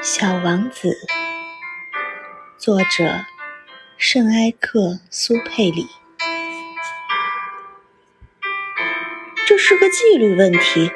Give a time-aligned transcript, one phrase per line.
[0.00, 0.96] 小王子，
[2.56, 3.24] 作者
[3.96, 5.88] 圣埃克苏佩里。
[9.44, 10.92] 这是个纪律问题。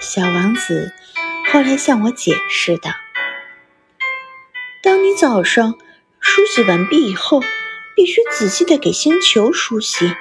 [0.00, 0.92] 小王子
[1.52, 2.90] 后来向我解释道
[4.82, 5.78] ：“当你早上
[6.18, 7.40] 梳洗完毕以后，
[7.94, 10.12] 必须仔细的给星球梳洗，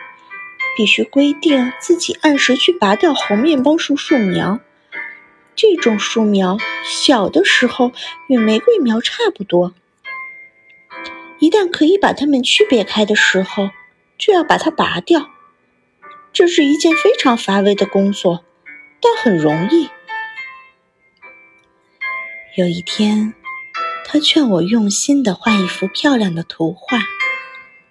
[0.77, 4.59] 必须规定自己按时去拔掉红面包树树苗。”
[5.55, 7.91] 这种树苗小的时候
[8.27, 9.73] 与玫瑰苗差不多，
[11.39, 13.69] 一旦可以把它们区别开的时候，
[14.17, 15.29] 就要把它拔掉。
[16.33, 18.43] 这是一件非常乏味的工作，
[19.01, 19.89] 但很容易。
[22.57, 23.33] 有一天，
[24.05, 26.99] 他劝我用心的画一幅漂亮的图画，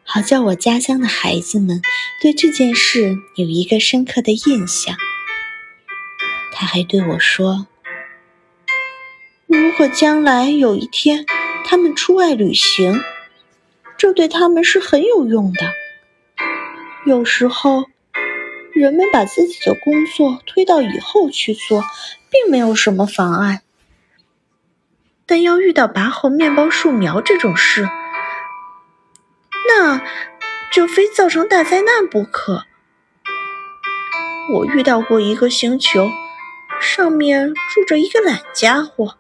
[0.05, 1.81] 好叫我家乡的孩子们
[2.21, 4.95] 对这件事有一个深刻的印象。
[6.57, 7.67] 他还对我说
[9.47, 11.27] ：“如果将来有一天
[11.65, 13.03] 他们出外旅行，
[13.99, 15.73] 这对他们是很有用的。
[17.05, 17.87] 有时候，
[18.73, 21.83] 人们把自己的工作推到以后去做，
[22.31, 23.63] 并没有什么妨碍。
[25.27, 27.89] 但要遇到拔红面包树苗这种事，
[29.69, 30.01] 那
[30.71, 32.65] 就非造成大灾难不可。
[34.53, 36.09] 我遇到过一个星球。”
[36.81, 39.19] 上面住着一个懒家伙，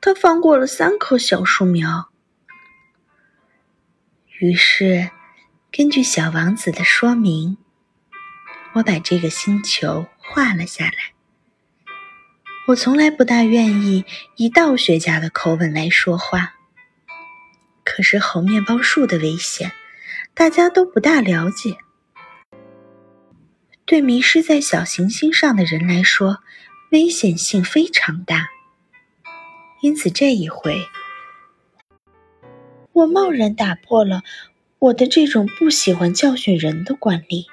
[0.00, 2.10] 他放过了三棵小树苗。
[4.38, 5.10] 于是，
[5.72, 7.56] 根据小王子的说明，
[8.74, 11.14] 我把这个星球画了下来。
[12.66, 14.04] 我从来不大愿意
[14.36, 16.54] 以道学家的口吻来说话，
[17.84, 19.72] 可是猴面包树的危险，
[20.34, 21.78] 大家都不大了解。
[23.86, 26.38] 对迷失在小行星上的人来说，
[26.90, 28.48] 危险性非常大。
[29.82, 30.88] 因此，这一回，
[32.92, 34.22] 我贸然打破了
[34.78, 37.46] 我的这种不喜欢教训人的惯例。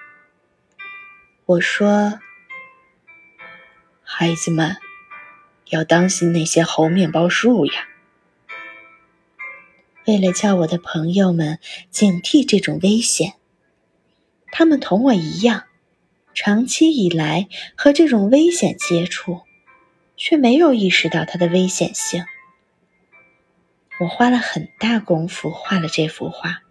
[1.45, 2.19] 我说
[4.01, 4.77] ：“孩子们，
[5.69, 7.89] 要当心那些猴面包树呀！”
[10.07, 11.59] 为了叫我的朋友们
[11.89, 13.33] 警惕这种危险，
[14.49, 15.65] 他们同我一样。
[16.33, 19.41] 长期以来和这种危险接触，
[20.15, 22.23] 却没有意识到它的危险性。
[23.99, 26.61] 我花了很大功夫画了这幅画。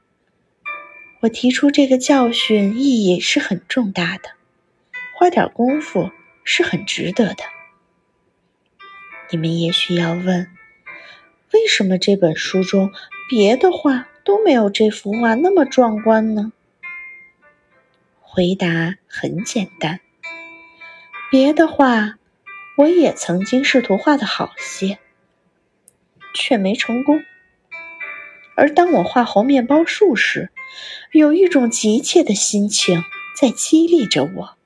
[1.21, 4.31] 我提出这个教训意义是很重大的，
[5.15, 6.11] 花点功夫
[6.45, 7.45] 是很值得的。
[9.31, 10.49] 你们也许要问，
[11.53, 12.91] 为什么这本书中
[13.29, 16.53] 别的画都没有这幅画那么壮观呢？
[18.33, 19.99] 回答很简单，
[21.33, 22.15] 别的画
[22.77, 25.01] 我也曾经试图画的好些，
[26.33, 27.25] 却没成功。
[28.55, 30.53] 而当我画猴面包树时，
[31.11, 33.03] 有一种急切的心情
[33.37, 34.57] 在激励着我。